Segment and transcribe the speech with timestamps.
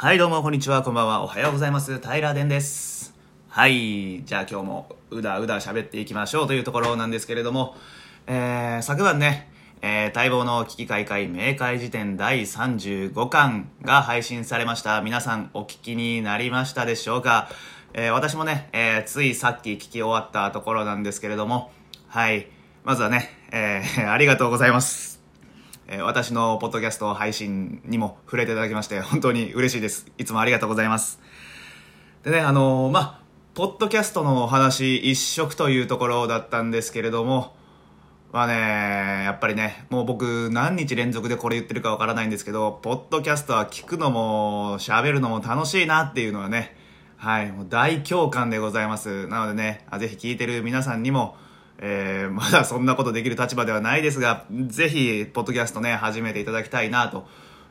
[0.00, 1.98] はい、どうも、こんにちは、こんばんは、おはようございます。
[1.98, 3.12] 平殿です。
[3.48, 7.74] はい、じゃあ今日もうだうだ喋っていきましょうというところなんですけれども、
[8.28, 9.50] えー、昨晩ね、
[9.82, 15.02] えー、待望の危機開会明快辞典第35巻が配信されました。
[15.02, 17.48] 皆さんお聞きになりましたでしょうか？
[17.92, 21.72] えー、私もね、え、ついさっき聞き終わったところなんですけれども、
[22.06, 22.46] はい、
[22.84, 25.17] まずはね、え、 ありがとうございます。
[25.90, 30.06] え私のポッドキャスト配信にも触れていただきまして、本当に嬉しいです。
[30.18, 31.18] いつもありがとうございます。
[32.24, 33.20] でね、あのーまあ、
[33.54, 37.56] ポッドキャストのお話一色というところだったんですけれども、
[38.32, 46.76] まあね、やっぱりね、もう僕何日連続でこれ言ってるかわからないんですけど、ポッドキャストは聞くのも喋るのも楽しいなっていうのはね、
[47.16, 49.26] はい、もう大共感でございます。
[49.28, 51.38] なのでね、あぜひ聞いてる皆さんにも、
[51.80, 57.26] えーまだそんなことできる立場ではないですが、ぜひ、ポッドキャストね、始めていただきたいな、と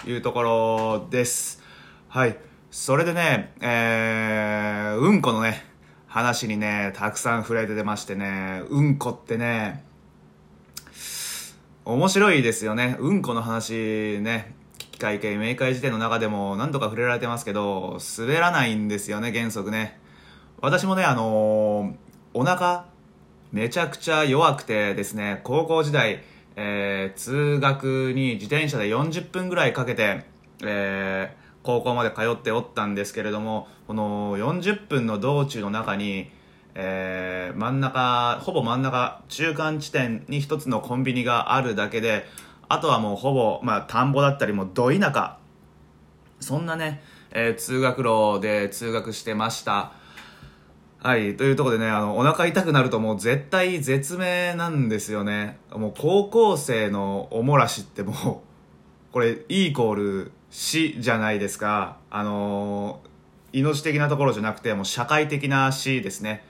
[0.05, 1.61] いうところです。
[2.07, 2.37] はい。
[2.71, 5.65] それでね、えー、うんこのね、
[6.07, 9.83] 話にね、たくさん触れて出ましてね、うんこってね、
[11.83, 12.97] 面白いですよね。
[12.99, 19.99] うんこの話ね、危機会計明快辞典の中でも何度か触れられてますけど、滑らないんですよね、原則ね。
[20.61, 22.85] 私もね、あのーお腹、
[23.51, 26.21] めちゃくちゃ弱くてですね、高校時代、
[26.55, 30.25] えー通学に自転車で40分ぐらいかけて、
[30.63, 36.29] えー高校まで通っておったんですけれども、この40分の道中の中に、
[36.75, 42.25] えー真ん中、ほぼ真ん中、中間地点に一つのコンビニがあるだけで、
[42.69, 45.37] あとはもうほぼ、まあ、田んぼだったり、もど田舎、
[46.41, 47.01] そんなね、
[47.31, 49.93] えー通学路で通学してました。
[50.99, 51.37] はい。
[51.37, 55.59] というところでね、あの、お腹痛くなるともう絶対絶命なんですよね。
[55.71, 58.13] もう高校生のおもらしってもう、
[59.13, 61.97] これ、イコール死じゃないですか。
[62.09, 63.07] あのー
[63.53, 66.43] 命的なところじゃなくて、もう社会的な死ですね。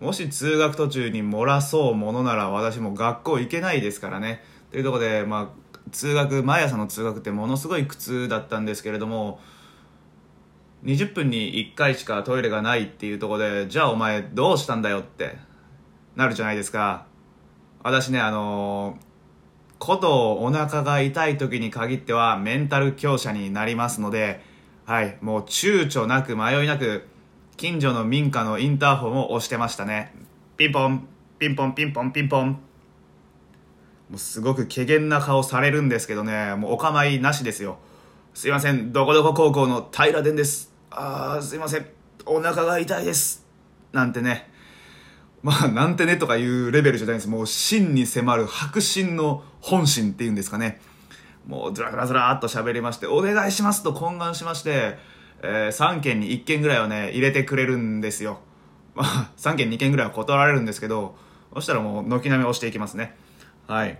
[0.00, 4.42] もし通学途中に漏らそうものなら私も学校行けないですからね。
[4.70, 9.38] というところで、まあ、通学、毎朝の通学ってものすごい苦痛だったんですけれども、
[10.84, 15.36] 20分に1回しかトイレがないっていうとこで、じゃあお前どうしたんだよって
[16.14, 17.06] なるじゃないですか。
[17.82, 18.98] 私ね、あの
[19.78, 24.40] ことお腹が痛い時に限ってはメンタル強者になりますので、
[24.84, 27.06] はい、もう躊躇なく迷いなく、
[27.56, 30.14] 近所の民家のインターホンを押してましたね。
[30.56, 31.08] ピンポン、
[31.38, 32.50] ピンポン、ピンポン、ピンポン。
[32.50, 32.58] も
[34.16, 37.78] うすごく怪げな顔されるんですけどね、もうお構いなしですよ。
[38.34, 40.73] すいません、どこどこ高校の平殿です。
[40.96, 41.86] あー、すいません、
[42.24, 43.44] お腹が痛いです。
[43.92, 44.48] なんてね。
[45.42, 47.28] まあ、なんてねとかいうレベルじゃないです。
[47.28, 50.80] もう真に迫る白真の本心っていうんですかね。
[51.46, 54.96] もうずらずらずらっと喋りまして、お願いしますと懇願しまして、
[55.42, 58.38] えー3件に1件ぐらいはね、入れてくれるんですよ。
[58.94, 61.16] まあ、3件2件ぐらいは断られるんですけど、
[61.52, 63.16] そしたらもう軒並み押していきますね。
[63.66, 63.98] はい。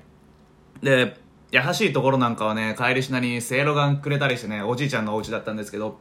[0.82, 6.00] で、優しいところなんかはね、帰りしなにせいろがんくれたりしてね、おじいちゃんのお家だったんですけど、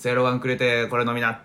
[0.00, 1.40] せいろがんくれてこれ飲みなって、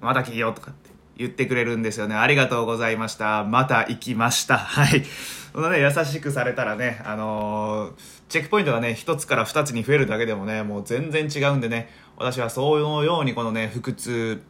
[0.00, 2.16] また聞いようとかって言ってくれるんですよね。
[2.16, 3.44] ありがとうございました。
[3.44, 4.58] また行きました。
[4.58, 5.04] はい。
[5.52, 14.42] そのね、優しくされたらね、あのーチェックポイントがね、一つから二つに増えるだけでもね、もう全然違うんでね、私はそういうようにこのね、腹痛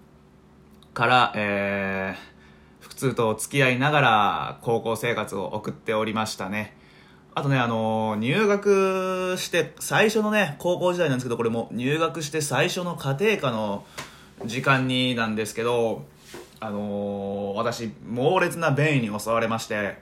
[0.95, 6.75] から、えー、腹痛と付き合いながら高校生活を送っておりましたね。
[7.39, 13.85] あとね、あのー入学して最初のね、高校時代なんですけど、これも入学して最初の家庭科の
[14.47, 16.07] 時間になんですけど、
[16.61, 19.99] あのー私、猛烈な便意に襲われまして、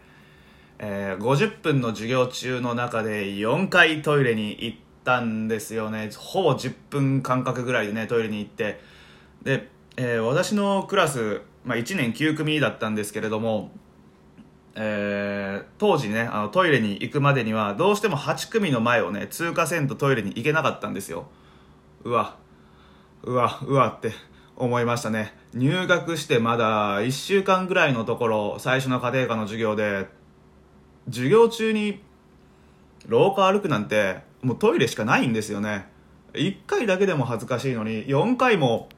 [0.79, 6.11] えー50分の授業中の中で4回トイレに行ったんですよね。
[6.17, 8.79] ほぼ10分間隔ぐらいでね、トイレに行って。
[9.43, 13.73] で、えー私のクラス、まあ、1年9組だったんですけれども、
[14.75, 21.27] えー当時ねあのトイレに行くまでにはどうしても8組の前をね通過せんとトイレに行けなかったんですよ。
[22.05, 22.37] うわ。
[23.23, 24.13] うわうわって
[24.57, 25.35] 思いましたね。
[25.55, 30.07] 入学してまだ1週間ぐらいのところ最初の家庭科の授業で
[31.07, 32.03] 授業中に
[33.07, 35.87] 廊下歩くなんてもうトイレしかないんですよね。
[36.35, 38.89] 1回だけでも恥ずかしいのに4回も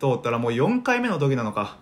[0.00, 1.78] 通ったらもう4回目の時なのか。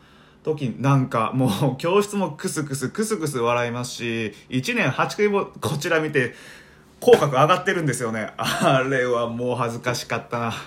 [0.47, 6.35] 時なんかもう教室もクスクスクスクス笑いますし1年8回もこちら見て
[7.01, 8.31] 口角上がってるんですよね。
[8.39, 10.51] あれはもう恥ずかしかったな。
[10.53, 10.63] は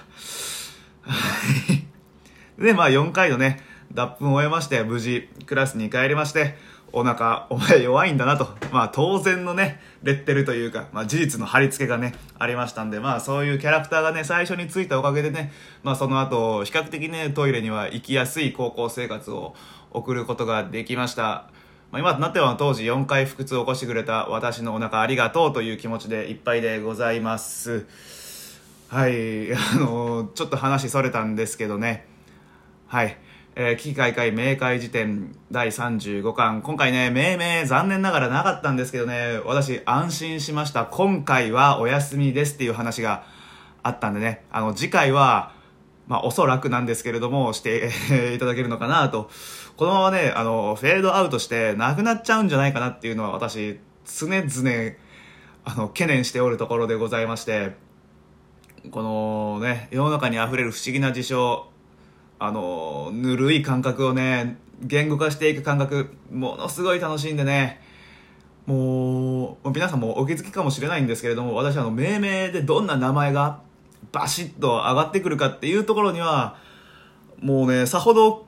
[2.60, 2.62] い。
[2.62, 6.56] でまあ4回のね脱粉を終えまして無事クラスに帰りまして
[6.92, 8.48] お腹、お前弱いんだなと。
[8.72, 15.52] まあ当然のね、レッテルというか、まあ事実の貼り付けがね、ありましたんで、まあそういうキャラクターがね、最初についたおかげでね、
[15.84, 19.56] まあその後、比較的ね、トイレには行きやすい高校生活を
[19.92, 21.50] 送ることができました。
[21.92, 27.88] まあ、今となっては当時4回腹痛を起こしてくれた私のお腹ありがとうという気持ちでいっぱいでございます。
[28.90, 32.06] はい、あのちょっと話それたんですけどね。
[32.88, 33.18] はい。
[33.56, 36.62] えー、危機開会明快辞典第35巻。
[36.62, 40.86] 今回ね、命名残念ながらなかったんですけどね、私安心しました。
[40.86, 43.24] 今回はお休みですっていう話が
[43.84, 45.54] あったんでね、あの、次回は、
[46.08, 47.92] まあ、おそらくなんですけれども、して
[48.36, 49.30] いただけるのかなと。
[49.78, 54.96] このままね、あの、フェードアウトしてなくなっちゃうんじゃないかなっていうのは私、常々、
[55.66, 57.76] あの、懸念しておるところでございまして、
[58.92, 61.70] このね、世の中に溢れる不思議な事象、
[62.40, 67.82] あの、ぬるい感覚をね、言語化していく感覚、ものすごい楽しいんでね、
[68.66, 73.62] もう、皆さんもお気づきかもしれないんですけれども、私あの、命名でどんな名前が
[74.12, 76.58] バシッと上がってくるかっていうところには、
[77.42, 78.46] もうね、さほど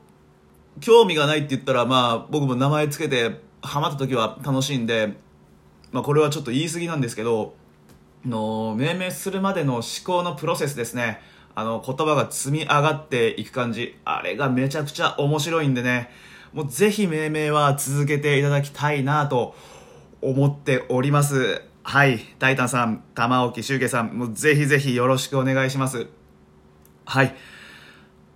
[0.80, 5.18] 興味がないって言ったら、まあ、僕も名前つけてハマった時は楽しいんで、
[5.92, 7.56] まあ、これはちょっと言い過ぎなんですけど、
[8.26, 11.20] の命名するまでの思考のプロセスですね。
[11.56, 13.98] あの言葉が積み上がっていく感じ。
[14.06, 16.10] あれがめちゃくちゃ面白いんでね。
[16.54, 19.56] もうぜひ命名は続けていただきたいなと
[20.22, 21.62] 思っております。
[21.84, 22.20] はい。
[22.40, 26.08] タイタンさん玉置周慶さんもうぜひぜひよろしくお願いします。
[27.06, 27.36] はい。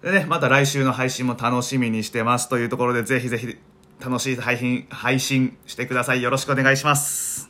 [0.01, 2.49] でねまた来週の配信も楽しみにしてます。
[2.49, 3.57] というところでぜひぜひ
[3.99, 6.21] 楽しい配信配信してください。
[6.21, 7.49] よろしくお願いします。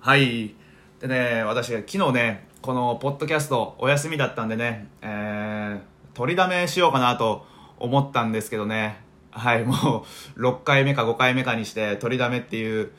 [0.00, 0.54] はい。
[1.00, 5.80] でね、私が、昨日ね、このポッドキャストお休みだったんでね、えー、
[6.16, 7.44] 取りだめしようかなと
[7.80, 9.00] 思ったんですけどね、
[9.32, 10.06] はい、も
[10.36, 12.92] う6回目か5回目かにして取りだめっていう、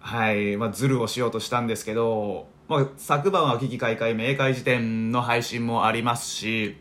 [0.00, 6.76] はい、まあ、ズルをしようとしたんですけど、まあ、昨晩は危機開会明快辞典の配信もありますし、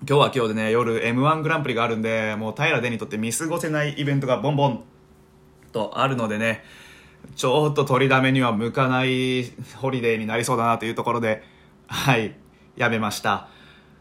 [0.00, 4.84] 今日は今日でね、夜 M1 グランプリがあるんで、もう平出にとって見過ごせないイベントがボンボン
[5.70, 6.64] とあるのでね、
[7.34, 9.44] ちょっと取りだめには向かない
[9.76, 11.42] ホリデーになりそうだなというところで、
[11.86, 12.34] はい、
[12.76, 13.48] やめました。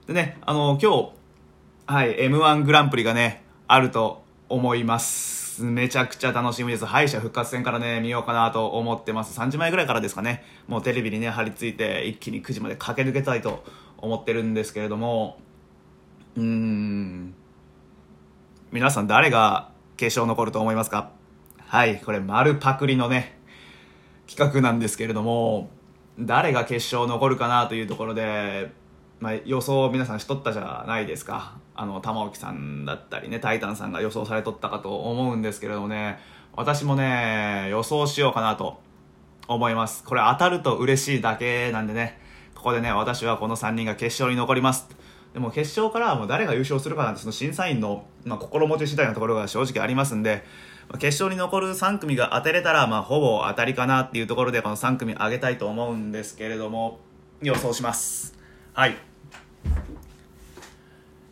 [0.08, 1.12] でね、あの、今日、
[1.88, 5.64] はい、M1 グランプリがね、あると思います。
[5.64, 6.86] めちゃくちゃ楽しみです。
[6.86, 9.40] 敗者復活戦からね、見ようかなと思ってます。
[9.40, 13.64] 3時前ぐらいからですかね、もうテレビにね、張り付いて、一気に9時まで駆け抜けたいと
[13.98, 15.40] 思ってるんですけれども、
[16.36, 17.34] うーん、
[18.72, 21.12] 皆さん誰が決勝残ると思いますか？
[21.68, 23.38] はい、これ丸パクリのね、
[24.28, 25.70] 企画なんですけれども、
[26.20, 28.72] 誰が決勝残るかなというところで、
[29.20, 31.58] まあ、予想を皆さんしとったじゃないですか。
[31.74, 36.20] あの、玉置さんだったりね、タイタンさんが予想されとったかと思うんですけれどもね、
[36.54, 38.80] 私もね、予想しようかなと
[39.48, 40.04] 思います。
[40.04, 42.20] これ当たると嬉しいだけなんでね、
[42.54, 44.88] ここでね、私はこの3人が決勝に残ります。
[45.36, 50.46] でも決勝からはもう誰が優勝するかなんてその審査員の、まあ、心持ち次第のところが正直ありますんで、
[50.88, 57.02] まあ決勝に残る3組が当てれたら、まあ、ほぼ当たりかなっていうところで、この3組上げたいと思うんですけれども、
[57.42, 58.34] 予想します。
[58.72, 58.96] はい。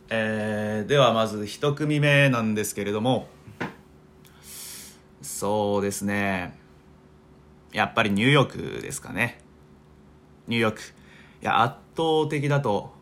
[0.10, 3.30] えー、ではまず1組目なんですけれども、
[5.22, 6.60] そうですね。
[7.72, 9.40] やっぱりニューヨークですかね。
[10.48, 10.82] ニューヨーク。
[10.82, 13.02] いや、圧倒的だと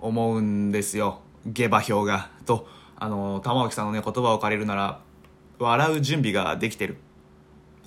[0.00, 1.20] 思うんですよ。
[1.46, 2.30] 下馬評が。
[2.46, 2.66] と、
[2.96, 5.00] あの、玉置さんのね、言葉を借りるなら、
[5.58, 6.96] 笑う準備ができてる。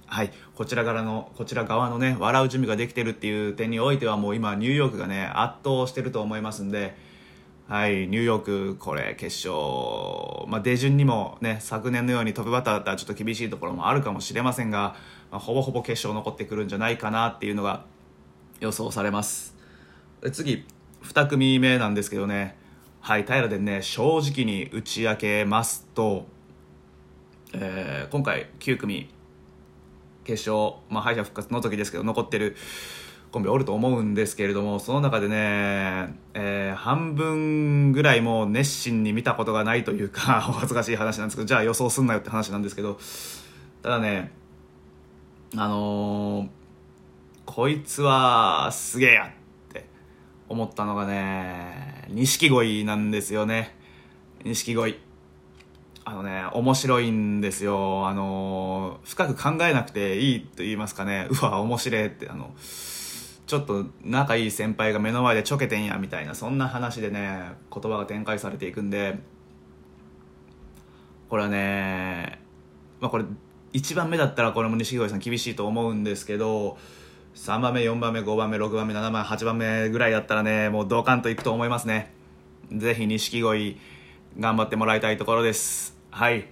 [0.05, 0.32] はい。
[0.55, 6.96] こちら側の、こちら側のね、笑う準備ができてるっていう点においてはもう今ニューヨークがね、圧倒してると思いますんで、
[7.67, 14.96] はい、ニューヨーク、これ、決勝、まあ、出順にもね、昨年のようにトップバッターだったらちょっと厳しいところもあるかもしれませんが、
[15.32, 17.86] まあ、ほぼほぼ決勝残ってくるんじゃないかなっていうのが
[18.60, 19.55] 予想されます。
[20.32, 20.65] 次、
[21.03, 22.57] 2組目なんですけどね、
[23.01, 26.25] はい、平でね、正直に打ち明けますと、
[27.53, 29.10] えー、今回9組
[30.24, 32.55] 決勝、まあ、敗者復活の時ですけど残ってる
[33.31, 43.00] コンビおると思うんですけれどもその中でね、えー、半分ぐらいもう熱心に見たことがないというか お恥ずかしい話なんですけどじゃあ予想すんなよって話なんですけど
[43.81, 44.31] ただね
[45.57, 46.48] あのー、
[47.45, 49.29] こいつはすげえやっ
[50.53, 53.75] 思ったのがね錦鯉なんですよね。
[54.45, 55.00] 錦鯉。
[56.05, 58.07] あのね、面白いんですよ。
[58.07, 62.53] あの、深く考えなくていいと言いますかね、うわ、面白いって、あの、
[63.48, 69.17] ちょっと仲いい先輩が目の前でちょけてんや、みたいな、そんな話でね、言葉が展開されていくんで、
[71.29, 72.41] これはね、
[73.00, 73.24] まあこれ、
[73.72, 76.77] 1番目だったらこれも錦鯉さん厳しいと思うんですけど
[77.36, 82.13] 3番目4番目5番目6番目7番目8番目ぐらいだったらねもうドカンといくと思いますね。
[82.72, 83.80] ぜひ錦鯉
[84.40, 85.98] 頑張ってもらいたいところです。
[86.12, 86.46] はい。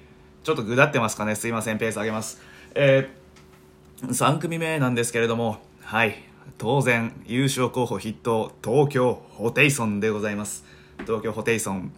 [0.43, 1.35] ちょっとぐだってますかね。
[1.35, 1.77] すいません。
[1.77, 2.41] ペース上げます。
[2.73, 6.15] えー、3組目なんですけれどもはい。
[6.57, 10.65] 当然優勝候補筆頭東京ホテイソンでございます。
[11.05, 11.93] 東京ホテイソン。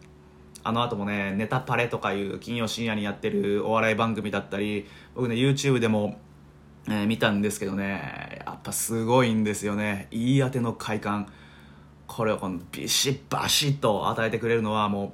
[0.66, 6.18] あの後もねネタパレとかいう金曜深夜にやってるお笑い番組だったり僕ね YouTube でも、
[6.88, 8.23] えー、見たんですけどね
[8.64, 10.08] ぱすごいんですよね。
[10.12, 11.28] 言い当ての快感。
[12.08, 15.14] これをこのビシッバシッと与えてくれるのはも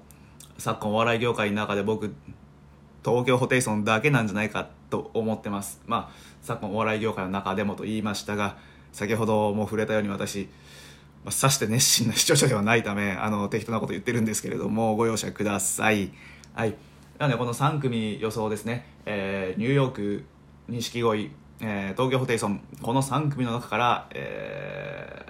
[0.57, 2.13] う昨今お笑い業界の中で僕
[3.05, 5.81] 東京ホテイソンだけなんじゃないかと思ってます。
[5.85, 8.57] まあ昨今お笑い業界の中でもと言いましたが
[8.91, 10.49] 先ほども触れたように私
[11.23, 16.11] まあ、さして熱心な視聴者ではないためあの適当なこと言ってるんですけれどもご容赦ください。
[16.53, 16.75] はい。
[17.17, 20.23] なのでこの3組予想ですね、えー、ニューヨーク
[20.69, 25.25] 錦鯉、えー、東京ホテイソンこの3組の中から、え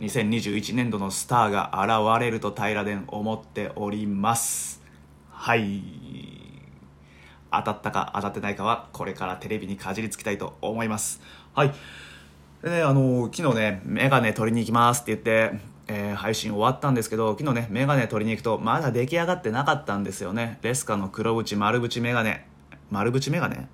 [0.00, 4.82] ー、2021年度のスターが現れると平殿思っております
[5.30, 5.82] はい
[7.50, 11.20] 当たったか当たってないかはこれからテレビにかじりつきたいと思います
[11.54, 11.72] はい
[12.62, 20.58] でね、あの昨日ね、メガネ取りに行きますって言って、えー、配信終わったんですけど、昨日ね、メガネ取りに行くと、まだ出来上がってなかったんですよね。
[20.62, 22.48] レスカの黒縁、丸縁メガネ。
[22.90, 23.68] 丸縁メガネ？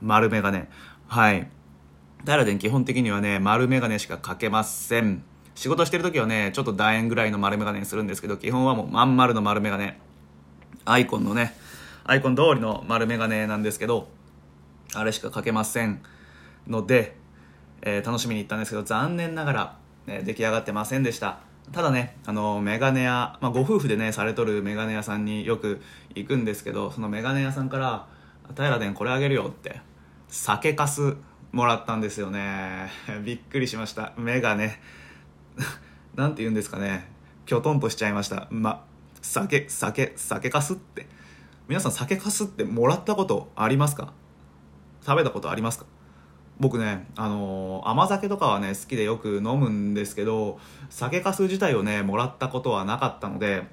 [0.00, 0.70] 丸メガネ。
[1.10, 1.50] はい。
[2.24, 5.24] ダラデン基本的にはね、丸メガネしかかけません。
[5.56, 9.98] 仕事してる時はね、ちょっと楕円ぐらいの丸メガネにするんですけど、基本はもうまん丸の丸メガネ。
[10.84, 11.54] アイコンのね、
[12.04, 14.08] アイコン通りの丸メガネなんですけど、
[14.94, 16.00] あれしかかけません
[16.66, 17.16] ので、
[17.82, 21.40] えー、楽しみに行ったんですけど残念ながら、ね、出来上がってませんでした
[21.72, 25.80] ただねあのメガネ屋、まあ、ご夫婦でねされとるメガネ屋さんによく
[26.14, 28.06] 行くんですけどそのメガネ屋さんから
[28.56, 29.80] 「平殿これあげるよ」って
[30.30, 31.16] 酒かす
[31.52, 32.88] もらったんですよね。
[33.24, 34.12] びっくりしました。
[34.16, 34.80] メガネ
[36.14, 37.10] なんて言うんですかね。
[37.46, 38.46] きょとんとしちゃいました。
[38.50, 38.84] ま
[39.20, 41.06] 酒酒酒かすって。
[41.66, 44.12] 皆さん酒かすってもらったことありますか？
[45.04, 45.86] 食べたことありますか？
[46.60, 50.60] 僕ね、あのー、甘酒とかはね好きでよく飲むんですけど
[50.90, 53.66] 酒かす自体をねもらったことはなかったので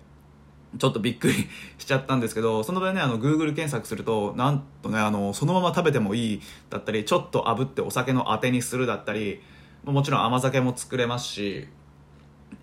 [0.77, 1.33] ちょっとびっくり
[1.77, 9.41] しちゃったんですけど その場合ねあの Google 検索するとなんとねあのそのまま食べてもいいだったりちょっと炙ってお酒のあてにするだったり
[9.85, 11.67] もちろん甘酒も作れますし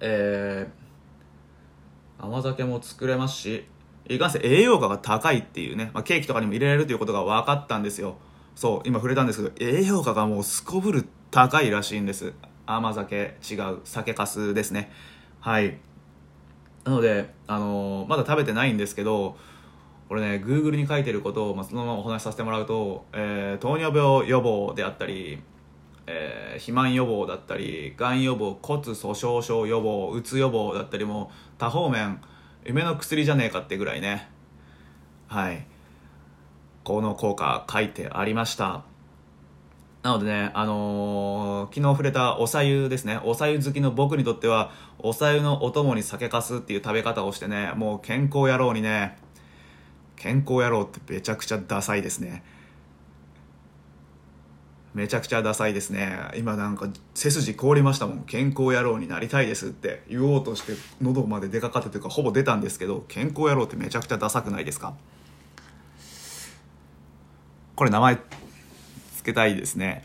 [0.00, 3.64] えー、甘酒も作れますし
[4.08, 8.16] いかんせん栄養価が高いっていうね、まあ、ケーキとかにも入れられるということが分かったんですよ。
[8.54, 12.34] そう今触れたんですけど栄養価がもうすこぶる高いらしいんです。
[12.66, 14.92] 甘酒違う酒かすですね。
[15.40, 15.78] はい。
[16.84, 19.36] なので、あのー、まだ食べてないんですけど
[20.08, 25.42] これね Google に書いてることを、まあ、そのままお話しさせてもらうと、えー、糖尿病予防であったり、
[26.06, 32.20] えー、肥満予防だったりがん予防骨粗しょう症予防うつ予防だったりも多方面
[32.64, 34.28] 夢の薬じゃねえかってぐらいね
[35.26, 35.66] はい
[36.84, 38.93] この効果書いてありました。
[40.04, 43.18] なのでね、あのー、昨日触れたおさゆですね。
[43.24, 49.16] おさゆ好きの僕にとっては、おさゆのお供に酒かすっていう食べ方をしてね、もう健康野郎にね、
[50.16, 52.44] 健康野郎ってめちゃくちゃダサいですね。
[54.92, 56.18] めちゃくちゃダサいですね。
[56.36, 58.24] 今なんか背筋凍りましたもん。
[58.24, 64.92] 健康野郎になりたいですって言おうとして喉まで出かかってというかほぼ出たんですけど、健康野郎ってめちゃくちゃダサくないですか？
[67.74, 68.18] これ名前
[69.24, 70.04] けたいですね。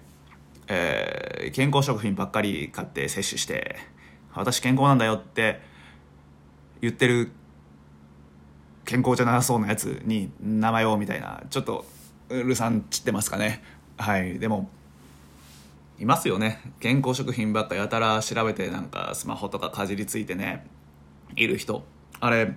[0.68, 3.76] えー、健康食品ばっかり買って摂取して、
[4.34, 5.62] 私健康なんだよって
[6.82, 7.32] 言ってる
[8.86, 11.86] 健康じゃなさそうなやつに名前をみたいな、ちょっと
[12.30, 13.64] うるさん散ってますかね。
[13.98, 14.40] はい。
[14.40, 14.70] でも、
[15.98, 16.62] いますよね。
[16.80, 20.66] 健康食品ばっかやたら調べてなんかスマホとかかじりついてね、
[21.36, 21.84] いる人。
[22.20, 22.54] あれ、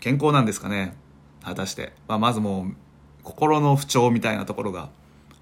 [0.00, 0.94] 健康なんですかね？
[1.42, 1.92] 果たして。
[2.06, 2.76] まあ、まずもう、
[3.22, 4.90] 心の不調みたいなところが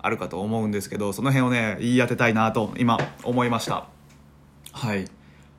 [0.04, 3.86] あるかと思うんですけどその辺をね言い当てたいなと今思いました
[4.72, 5.06] はい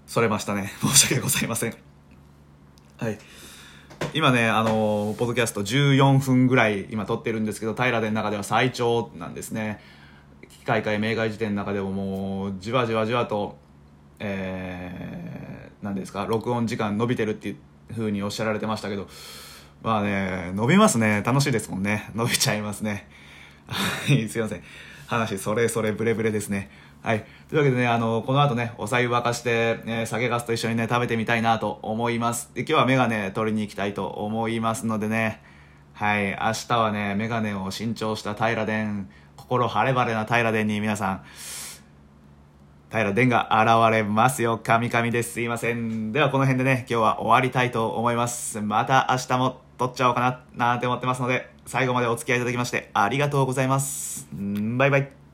[0.07, 1.75] それましたね 申し訳ございません
[2.97, 3.17] はい
[4.13, 9.81] 今ねあのポッドキャスト14分ぐらい今撮ってるんですけど平殿の中では最長なんですね
[10.49, 13.57] 機械会明外辞典の中でももうじわじわじわと
[14.19, 17.51] えー、何ですか録音時間伸びてるってい
[17.89, 19.07] うふうにおっしゃられてましたけど
[19.85, 21.21] まあね、伸びますね。
[21.23, 22.09] 楽しいですもんね。
[22.15, 23.07] 伸びちゃいますね。
[23.67, 24.63] はい、すいません。
[25.07, 26.69] 話、それそれブレブレですね。
[27.01, 27.25] はい。
[27.50, 32.50] というわけでね、あの、この後ね、お湯沸かして、ね、酒ガスと一緒にね、食べてみたいなと思います。
[32.55, 35.41] で、今日はメガネ取りに行きたいと思いますのでね、
[35.93, 36.36] はい、明
[36.67, 39.05] 日はね、メガネを新調した平殿、
[39.38, 41.24] 心晴れ晴れな平殿に皆さん、
[42.89, 44.60] 平殿が現れますよ。
[44.63, 45.34] 神々です。
[45.34, 46.12] すいません。
[46.12, 48.62] ではこの辺でね、今日は終わりたいと思います。
[48.62, 54.27] また明日も撮っちゃおうかな、なんて思ってますので、最後までお付き合いいただきましてありがとうございます。
[54.36, 55.25] んバイバイ。